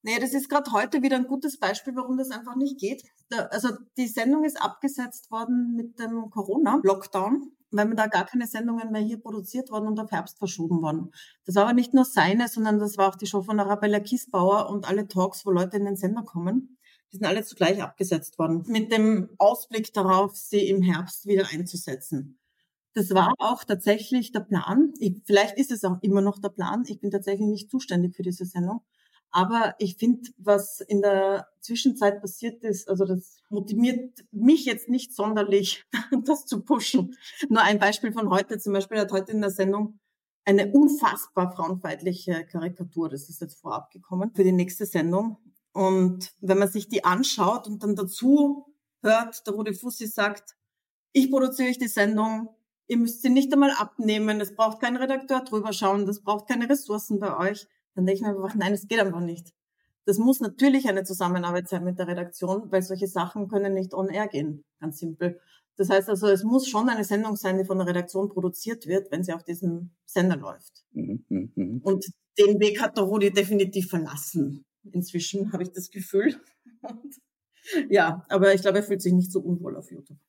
[0.06, 3.04] Nee, das ist gerade heute wieder ein gutes Beispiel, warum das einfach nicht geht.
[3.30, 8.92] also die Sendung ist abgesetzt worden mit dem Corona-Lockdown, weil mir da gar keine Sendungen
[8.92, 11.12] mehr hier produziert worden und auf Herbst verschoben worden.
[11.46, 14.70] Das war aber nicht nur seine, sondern das war auch die Show von Arabella Kiesbauer
[14.70, 16.78] und alle Talks, wo Leute in den Sender kommen.
[17.14, 22.40] Die sind alle zugleich abgesetzt worden, mit dem Ausblick darauf, sie im Herbst wieder einzusetzen.
[22.94, 24.94] Das war auch tatsächlich der Plan.
[25.00, 26.84] Ich, vielleicht ist es auch immer noch der Plan.
[26.88, 28.82] Ich bin tatsächlich nicht zuständig für diese Sendung.
[29.32, 35.16] Aber ich finde, was in der Zwischenzeit passiert ist, also das motiviert mich jetzt nicht
[35.16, 35.84] sonderlich,
[36.24, 37.16] das zu pushen.
[37.50, 38.60] Nur ein Beispiel von heute.
[38.60, 40.00] Zum Beispiel hat heute in der Sendung
[40.46, 45.38] eine unfassbar frauenfeindliche Karikatur, das ist jetzt vorab gekommen, für die nächste Sendung.
[45.72, 48.68] Und wenn man sich die anschaut und dann dazu
[49.02, 50.56] hört, der Rudi Fussi sagt,
[51.12, 52.50] ich produziere euch die Sendung,
[52.88, 56.70] ihr müsst sie nicht einmal abnehmen, es braucht kein Redakteur drüber schauen, das braucht keine
[56.70, 59.54] Ressourcen bei euch, dann denke ich mir einfach, nein, es geht einfach nicht.
[60.06, 64.10] Das muss natürlich eine Zusammenarbeit sein mit der Redaktion, weil solche Sachen können nicht on
[64.10, 65.40] air gehen, ganz simpel.
[65.76, 69.12] Das heißt also, es muss schon eine Sendung sein, die von der Redaktion produziert wird,
[69.12, 70.84] wenn sie auf diesem Sender läuft.
[70.92, 71.80] Mhm, mh, mh.
[71.84, 72.06] Und
[72.38, 74.66] den Weg hat der Rudi definitiv verlassen.
[74.92, 76.36] Inzwischen habe ich das Gefühl.
[77.90, 80.20] ja, aber ich glaube, er fühlt sich nicht so unwohl auf YouTube.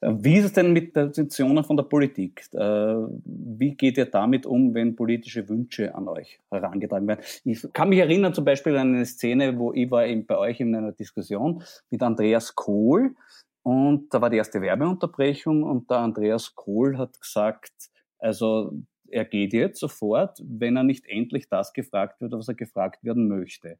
[0.00, 2.46] Wie ist es denn mit der Positionen von der Politik?
[2.52, 7.24] Äh, wie geht ihr damit um, wenn politische Wünsche an euch herangetragen werden?
[7.44, 10.74] Ich kann mich erinnern zum Beispiel an eine Szene, wo ich war bei euch in
[10.74, 13.14] einer Diskussion mit Andreas Kohl
[13.62, 17.72] und da war die erste Werbeunterbrechung und der Andreas Kohl hat gesagt,
[18.18, 18.72] also
[19.08, 23.26] er geht jetzt sofort, wenn er nicht endlich das gefragt wird, was er gefragt werden
[23.26, 23.78] möchte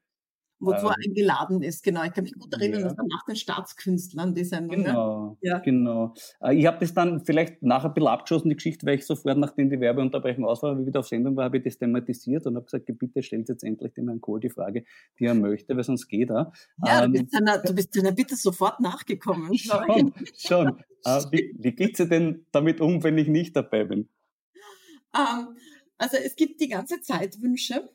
[0.65, 1.83] wozu er ähm, eingeladen ist.
[1.83, 2.89] Genau, ich kann mich gut erinnern, ja.
[2.89, 4.85] das war nach den Staatskünstlern die Sendung.
[4.85, 5.59] Genau, ja.
[5.59, 6.15] genau.
[6.41, 9.39] Äh, ich habe das dann vielleicht nachher ein bisschen abgeschossen, die Geschichte, weil ich sofort,
[9.39, 12.57] nachdem die Werbeunterbrechung aus war, wie wieder auf Sendung war, habe ich das thematisiert und
[12.57, 14.85] habe gesagt, bitte stellt jetzt endlich dem Herrn Kohl die Frage,
[15.19, 16.53] die er möchte, weil sonst geht er.
[16.85, 19.55] Ja, ähm, du, bist deiner, du bist deiner Bitte sofort nachgekommen.
[19.59, 20.83] Schon, schon.
[21.07, 24.09] Äh, wie, wie geht sie denn damit um, wenn ich nicht dabei bin?
[25.15, 25.55] Ähm,
[25.99, 27.91] also es gibt die ganze Zeit Wünsche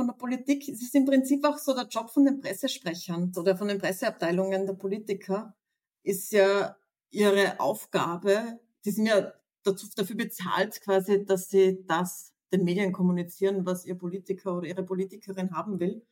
[0.00, 0.66] von der Politik.
[0.66, 4.64] Es ist im Prinzip auch so der Job von den Pressesprechern oder von den Presseabteilungen
[4.64, 5.54] der Politiker
[6.02, 6.74] ist ja
[7.10, 9.30] ihre Aufgabe, die sind ja
[9.62, 14.84] dazu, dafür bezahlt quasi, dass sie das den Medien kommunizieren, was ihr Politiker oder ihre
[14.84, 16.02] Politikerin haben will.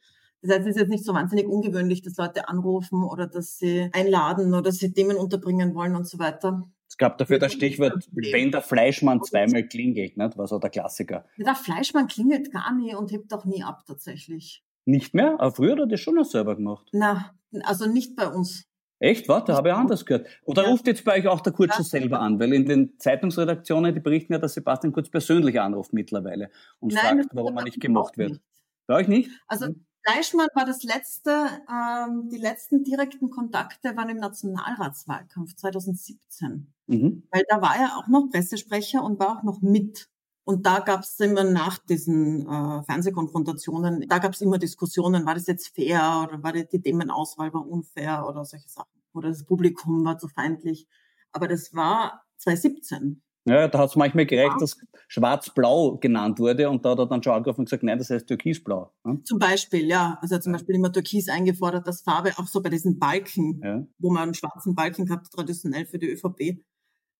[0.42, 3.88] Das heißt, es ist jetzt nicht so wahnsinnig ungewöhnlich, dass Leute anrufen oder dass sie
[3.92, 6.70] einladen oder sie Themen unterbringen wollen und so weiter.
[6.88, 10.38] Es gab dafür das Stichwort, wenn der Fleischmann zweimal klingelt, nicht?
[10.38, 11.26] was so der Klassiker.
[11.36, 14.64] Der Fleischmann klingelt gar nie und hebt auch nie ab tatsächlich.
[14.86, 15.34] Nicht mehr?
[15.38, 16.88] Aber früher hat er das schon noch selber gemacht.
[16.92, 18.64] Na, also nicht bei uns.
[19.00, 19.28] Echt?
[19.28, 20.26] Warte, habe ich anders gehört.
[20.44, 20.70] Oder ja.
[20.70, 21.84] ruft jetzt bei euch auch der Kurz ja.
[21.84, 22.40] selber an?
[22.40, 27.18] Weil in den Zeitungsredaktionen, die berichten ja, dass Sebastian Kurz persönlich anruft mittlerweile und Nein,
[27.18, 28.30] fragt, warum er nicht gemacht wird.
[28.30, 28.42] Nicht.
[28.86, 29.30] Bei euch nicht?
[29.46, 29.84] Also hm.
[30.04, 36.72] Fleischmann war das letzte, ähm, die letzten direkten Kontakte waren im Nationalratswahlkampf 2017.
[36.88, 37.22] Mhm.
[37.30, 40.08] Weil da war er auch noch Pressesprecher und war auch noch mit.
[40.44, 45.34] Und da gab es immer nach diesen äh, Fernsehkonfrontationen, da gab es immer Diskussionen, war
[45.34, 49.02] das jetzt fair oder war die, die Themenauswahl war unfair oder solche Sachen.
[49.12, 50.86] Oder das Publikum war zu feindlich.
[51.32, 53.22] Aber das war 2017.
[53.44, 54.58] Ja, da hat es manchmal gereicht, ja.
[54.58, 58.10] dass Schwarz-Blau genannt wurde und da hat er dann schon angerufen und gesagt, nein, das
[58.10, 58.92] heißt Türkisblau.
[59.04, 59.22] Ne?
[59.24, 60.18] Zum Beispiel, ja.
[60.20, 63.86] Also zum Beispiel immer Türkis eingefordert, dass Farbe auch so bei diesen Balken, ja.
[63.98, 66.62] wo man einen schwarzen Balken gehabt, traditionell für die ÖVP,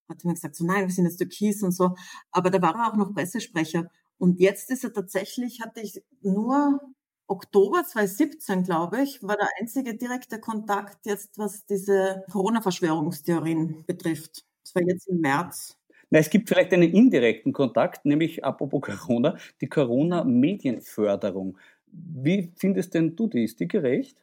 [0.09, 1.95] hat immer gesagt, so nein, wir sind jetzt Türkis und so.
[2.31, 3.89] Aber da war er auch noch Pressesprecher.
[4.17, 6.81] Und jetzt ist er tatsächlich, hatte ich nur
[7.27, 14.45] Oktober 2017, glaube ich, war der einzige direkte Kontakt jetzt, was diese Corona-Verschwörungstheorien betrifft.
[14.63, 15.77] Das war jetzt im März.
[16.09, 21.57] Na, es gibt vielleicht einen indirekten Kontakt, nämlich apropos Corona, die Corona-Medienförderung.
[21.85, 23.43] Wie findest denn du die?
[23.43, 24.17] Ist die gerecht?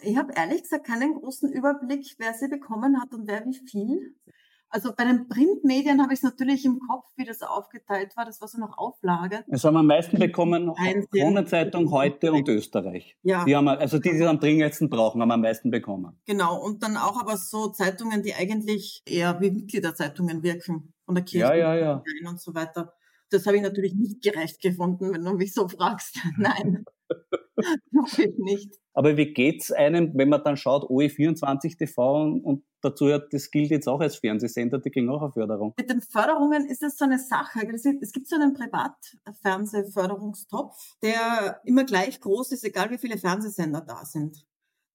[0.00, 4.16] Ich habe ehrlich gesagt keinen großen Überblick, wer sie bekommen hat und wer wie viel.
[4.74, 8.24] Also bei den Printmedien habe ich es natürlich im Kopf, wie das aufgeteilt war.
[8.24, 9.44] Das war so nach Auflage.
[9.46, 10.72] Es haben am meisten bekommen
[11.12, 13.16] Kronenzeitung heute und Österreich.
[13.22, 13.44] Ja.
[13.44, 16.18] Die haben, also die, die am dringendsten brauchen, haben am meisten bekommen.
[16.26, 16.60] Genau.
[16.60, 20.92] Und dann auch aber so Zeitungen, die eigentlich eher wie Mitgliederzeitungen wirken.
[21.04, 22.02] Von der Kirche ja, ja, ja.
[22.28, 22.94] und so weiter.
[23.30, 26.18] Das habe ich natürlich nicht gerecht gefunden, wenn du mich so fragst.
[26.36, 26.84] Nein,
[28.18, 28.78] ich nicht.
[28.92, 33.70] Aber wie geht's einem, wenn man dann schaut, OE24 TV und, und dazu, das gilt
[33.70, 35.74] jetzt auch als Fernsehsender, die kriegen auch eine Förderung.
[35.76, 37.68] Mit den Förderungen ist es so eine Sache.
[37.72, 44.04] Es gibt so einen Privatfernsehförderungstopf, der immer gleich groß ist, egal wie viele Fernsehsender da
[44.04, 44.46] sind.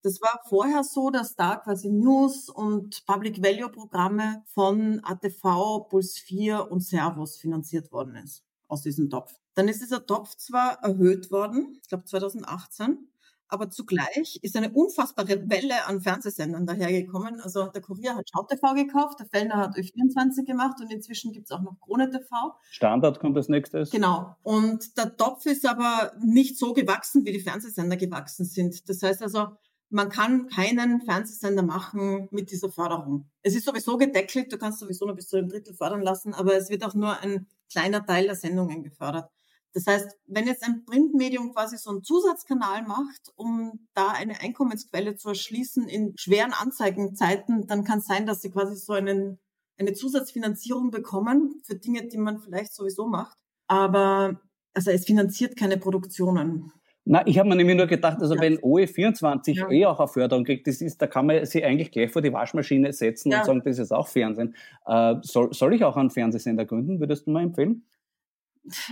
[0.01, 6.17] Das war vorher so, dass da quasi News und Public Value Programme von ATV, Puls
[6.19, 9.33] 4 und Servus finanziert worden ist aus diesem Topf.
[9.59, 13.09] Dann ist dieser Topf zwar erhöht worden, ich glaube 2018,
[13.49, 17.41] aber zugleich ist eine unfassbare Welle an Fernsehsendern dahergekommen.
[17.41, 21.51] Also der Kurier hat Schau TV gekauft, der Fellner hat Ö24 gemacht und inzwischen gibt's
[21.51, 22.53] auch noch Krone TV.
[22.69, 23.89] Standard kommt als nächstes.
[23.89, 24.33] Genau.
[24.43, 28.87] Und der Topf ist aber nicht so gewachsen, wie die Fernsehsender gewachsen sind.
[28.87, 29.57] Das heißt also,
[29.89, 33.29] man kann keinen Fernsehsender machen mit dieser Förderung.
[33.41, 36.55] Es ist sowieso gedeckelt, du kannst sowieso nur bis zu einem Drittel fördern lassen, aber
[36.55, 39.29] es wird auch nur ein kleiner Teil der Sendungen gefördert.
[39.73, 45.15] Das heißt, wenn jetzt ein Printmedium quasi so einen Zusatzkanal macht, um da eine Einkommensquelle
[45.15, 49.39] zu erschließen in schweren Anzeigenzeiten, dann kann es sein, dass sie quasi so einen,
[49.77, 53.37] eine Zusatzfinanzierung bekommen für Dinge, die man vielleicht sowieso macht.
[53.67, 54.41] Aber
[54.73, 56.71] also es finanziert keine Produktionen.
[57.05, 58.41] Na, ich habe mir nämlich nur gedacht, also ja.
[58.41, 59.71] wenn OE24 ja.
[59.71, 62.31] eh auch eine Förderung kriegt, das ist, da kann man sie eigentlich gleich vor die
[62.31, 63.39] Waschmaschine setzen ja.
[63.39, 64.55] und sagen, das ist auch Fernsehen.
[64.85, 66.99] Äh, soll, soll ich auch einen Fernsehsender gründen?
[66.99, 67.83] Würdest du mal empfehlen?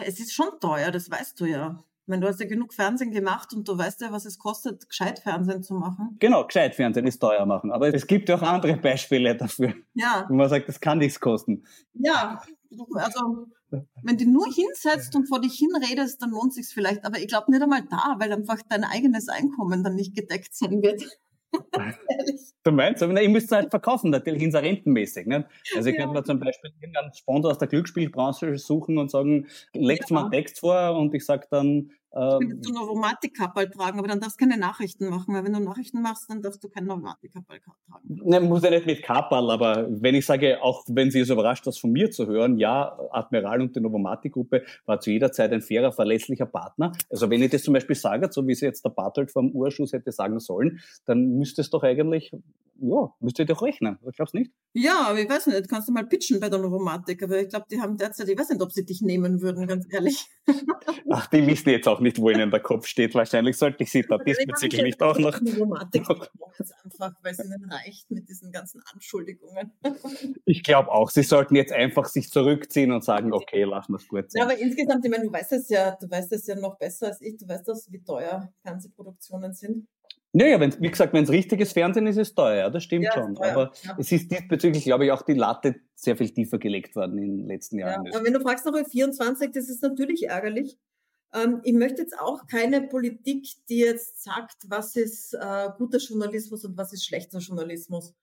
[0.04, 1.84] Es ist schon teuer, das weißt du ja.
[2.10, 5.20] Wenn du hast ja genug Fernsehen gemacht und du weißt ja, was es kostet, gescheit
[5.20, 6.16] Fernsehen zu machen.
[6.20, 7.72] Genau, gescheit Fernsehen ist teuer machen.
[7.72, 9.74] Aber es gibt ja auch andere Beispiele dafür.
[9.94, 10.26] Ja.
[10.30, 11.66] Wo man sagt, das kann nichts kosten.
[11.94, 12.42] Ja,
[12.96, 13.48] also
[14.02, 17.04] wenn du nur hinsetzt und vor dich hinredest, dann lohnt sich's vielleicht.
[17.04, 20.82] Aber ich glaube nicht einmal da, weil einfach dein eigenes Einkommen dann nicht gedeckt sein
[20.82, 21.04] wird.
[22.64, 25.28] du meinst, aber ihr müsst es halt verkaufen, natürlich inserentenmäßig.
[25.28, 25.46] Ne?
[25.76, 26.02] Also ich ja.
[26.02, 30.14] könnte mir zum Beispiel irgendeinen Sponsor aus der Glücksspielbranche suchen und sagen, legt ja.
[30.14, 34.40] mal einen Text vor und ich sage dann, ähm, du Novomatic-Kappal tragen, aber dann darfst
[34.40, 38.20] du keine Nachrichten machen, weil wenn du Nachrichten machst, dann darfst du kein Novomatic-Kappal tragen.
[38.26, 41.68] Ne, muss ja nicht mit Kappal, aber wenn ich sage, auch wenn Sie es überrascht,
[41.68, 45.62] das von mir zu hören, ja, Admiral und die Novomatic-Gruppe war zu jeder Zeit ein
[45.62, 46.92] fairer, verlässlicher Partner.
[47.10, 49.94] Also wenn ich das zum Beispiel sage, so wie es jetzt der Bartelt vom Urschuss
[49.94, 52.32] hätte sagen sollen, dann müsste es doch eigentlich,
[52.80, 53.98] ja, müsste ihr doch rechnen.
[54.10, 54.52] Ich glaube nicht.
[54.74, 57.66] Ja, aber ich weiß nicht, kannst du mal pitchen bei der Novomatic, aber ich glaube,
[57.72, 60.28] die haben derzeit, ich weiß nicht, ob sie dich nehmen würden, ganz ehrlich.
[61.10, 63.14] Ach, die wissen jetzt auch nicht, wo ihnen der Kopf steht.
[63.16, 65.40] Wahrscheinlich sollte ich sie da diesbezüglich nicht auch noch.
[65.60, 66.10] Romantik
[66.84, 69.72] einfach, weil es ihnen reicht mit diesen ganzen Anschuldigungen.
[70.46, 74.08] Ich glaube auch, sie sollten jetzt einfach sich zurückziehen und sagen, okay, lassen wir es
[74.08, 74.40] gut sein.
[74.40, 77.08] Ja, aber insgesamt, ich meine, du weißt es ja, du weißt es ja noch besser
[77.08, 79.88] als ich, du weißt das, wie teuer Fernsehproduktionen sind.
[80.34, 83.14] Naja, wenn, wie gesagt, wenn es richtiges Fernsehen ist, ist es teuer, das stimmt ja,
[83.14, 83.36] schon.
[83.36, 83.96] Teuer, aber ja.
[83.98, 87.48] es ist diesbezüglich, glaube ich, auch die Latte sehr viel tiefer gelegt worden in den
[87.48, 88.06] letzten Jahren.
[88.06, 90.78] Ja, aber wenn du fragst nach 24, das ist natürlich ärgerlich,
[91.64, 96.78] ich möchte jetzt auch keine Politik, die jetzt sagt, was ist äh, guter Journalismus und
[96.78, 98.14] was ist schlechter Journalismus.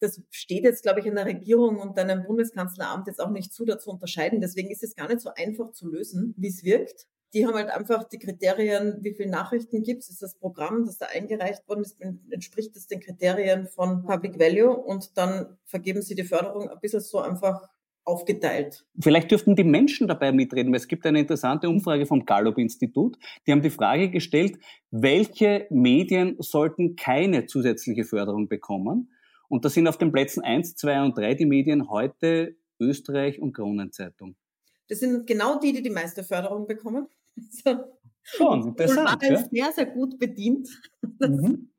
[0.00, 3.64] Das steht jetzt, glaube ich, in der Regierung und einem Bundeskanzleramt jetzt auch nicht zu,
[3.64, 4.40] dazu unterscheiden.
[4.40, 7.06] Deswegen ist es gar nicht so einfach zu lösen, wie es wirkt.
[7.32, 10.98] Die haben halt einfach die Kriterien, wie viele Nachrichten gibt es, ist das Programm, das
[10.98, 16.14] da eingereicht worden ist, entspricht das den Kriterien von Public Value und dann vergeben sie
[16.14, 17.68] die Förderung ein bisschen so einfach
[18.04, 18.84] aufgeteilt.
[19.00, 23.16] Vielleicht dürften die Menschen dabei mitreden, weil es gibt eine interessante Umfrage vom Gallup-Institut.
[23.46, 24.58] Die haben die Frage gestellt,
[24.90, 29.10] welche Medien sollten keine zusätzliche Förderung bekommen?
[29.48, 33.52] Und da sind auf den Plätzen eins, zwei und drei die Medien heute Österreich und
[33.52, 34.36] Kronenzeitung.
[34.88, 37.08] Das sind genau die, die die meiste Förderung bekommen.
[38.22, 39.22] Schon, interessant.
[39.22, 40.68] Und war sehr, sehr gut bedient.
[41.20, 41.70] Mhm.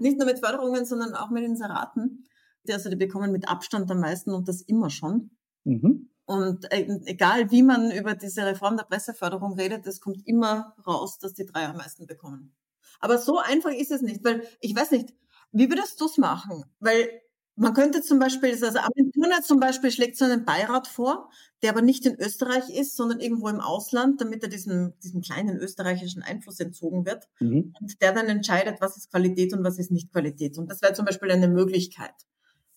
[0.00, 2.24] Nicht nur mit Förderungen, sondern auch mit Inseraten.
[2.68, 5.30] Also die bekommen mit Abstand am meisten und das immer schon.
[5.64, 6.08] Mhm.
[6.24, 11.18] Und äh, egal wie man über diese Reform der Presseförderung redet, es kommt immer raus,
[11.18, 12.54] dass die drei am meisten bekommen.
[13.00, 15.12] Aber so einfach ist es nicht, weil ich weiß nicht,
[15.50, 16.64] wie würdest du es machen?
[16.78, 17.08] Weil
[17.54, 21.28] man könnte zum Beispiel, also Aventurner zum Beispiel schlägt so einen Beirat vor,
[21.62, 25.58] der aber nicht in Österreich ist, sondern irgendwo im Ausland, damit er diesem, diesem kleinen
[25.58, 27.74] österreichischen Einfluss entzogen wird mhm.
[27.78, 30.56] und der dann entscheidet, was ist Qualität und was ist nicht Qualität.
[30.56, 32.14] Und das wäre zum Beispiel eine Möglichkeit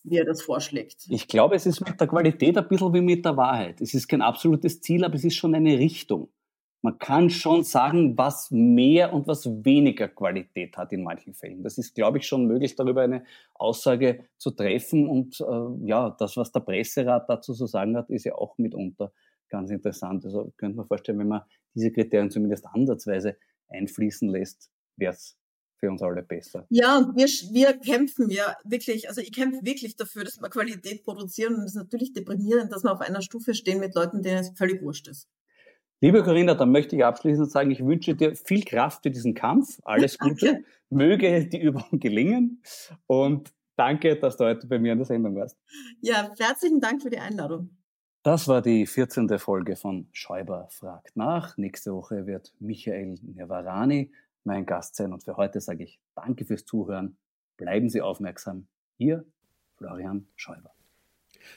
[0.06, 1.06] wie er das vorschlägt.
[1.08, 3.80] Ich glaube, es ist mit der Qualität ein bisschen wie mit der Wahrheit.
[3.80, 6.28] Es ist kein absolutes Ziel, aber es ist schon eine Richtung.
[6.82, 11.64] man kann schon sagen, was mehr und was weniger Qualität hat in manchen Fällen.
[11.64, 15.08] Das ist, glaube ich, schon möglich, darüber eine Aussage zu treffen.
[15.08, 19.12] Und äh, ja, das, was der Presserat dazu zu sagen hat, ist ja auch mitunter
[19.48, 20.24] ganz interessant.
[20.24, 21.42] Also könnte man vorstellen, wenn man
[21.74, 23.36] diese Kriterien zumindest ansatzweise
[23.68, 25.36] einfließen lässt, wäre es
[25.78, 26.66] für uns alle besser.
[26.70, 31.04] Ja, und wir, wir kämpfen ja wirklich, also ich kämpfe wirklich dafür, dass wir Qualität
[31.04, 34.38] produzieren und es ist natürlich deprimierend, dass wir auf einer Stufe stehen mit Leuten, denen
[34.38, 35.28] es völlig wurscht ist.
[36.00, 39.80] Liebe Corinna, dann möchte ich abschließend sagen, ich wünsche dir viel Kraft für diesen Kampf.
[39.84, 40.62] Alles Gute.
[40.90, 42.62] Möge die Übung gelingen.
[43.06, 45.56] Und danke, dass du heute bei mir in der Sendung warst.
[46.02, 47.70] Ja, herzlichen Dank für die Einladung.
[48.22, 49.38] Das war die 14.
[49.38, 51.56] Folge von Schäuber fragt nach.
[51.56, 54.10] Nächste Woche wird Michael Nevarani
[54.46, 55.12] mein Gast sein.
[55.12, 57.16] Und für heute sage ich Danke fürs Zuhören.
[57.56, 58.66] Bleiben Sie aufmerksam.
[58.98, 59.24] Ihr
[59.76, 60.72] Florian Schäuber.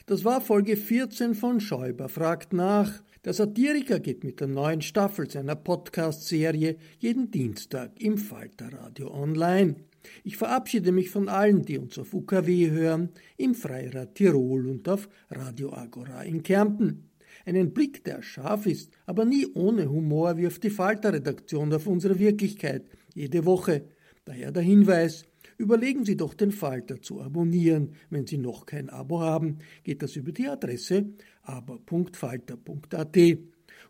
[0.06, 3.02] Das war Folge 14 von Schäuber fragt nach.
[3.24, 9.76] Der Satiriker geht mit der neuen Staffel seiner Podcast-Serie jeden Dienstag im Falterradio online.
[10.24, 15.08] Ich verabschiede mich von allen, die uns auf UKW hören, im Freirad Tirol und auf
[15.30, 17.09] Radio Agora in Kärnten.
[17.50, 22.84] Einen Blick, der scharf ist, aber nie ohne Humor, wirft die Falter-Redaktion auf unsere Wirklichkeit
[23.12, 23.86] jede Woche.
[24.24, 25.24] Daher der Hinweis,
[25.58, 27.92] Überlegen Sie doch den Falter zu abonnieren.
[28.08, 31.10] Wenn Sie noch kein Abo haben, geht das über die Adresse
[31.42, 33.18] aber.falter.at.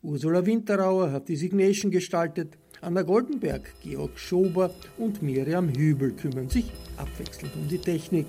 [0.02, 2.58] Ursula Winterauer hat die Signation gestaltet.
[2.80, 8.26] Anna Goldenberg, Georg Schober und Miriam Hübel kümmern sich abwechselnd um die Technik.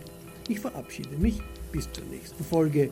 [0.49, 2.91] Ich verabschiede mich bis zur nächsten Folge.